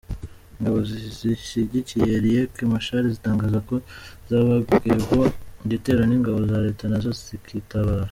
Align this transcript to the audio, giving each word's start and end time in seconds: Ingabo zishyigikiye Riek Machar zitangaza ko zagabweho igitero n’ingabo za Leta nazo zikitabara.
Ingabo 0.57 0.77
zishyigikiye 1.21 2.13
Riek 2.23 2.53
Machar 2.71 3.03
zitangaza 3.13 3.57
ko 3.67 3.75
zagabweho 4.29 5.19
igitero 5.65 6.01
n’ingabo 6.05 6.37
za 6.49 6.57
Leta 6.65 6.83
nazo 6.91 7.09
zikitabara. 7.19 7.99